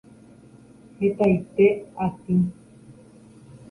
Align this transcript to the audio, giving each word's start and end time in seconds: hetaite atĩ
hetaite 0.97 1.65
atĩ 2.05 2.35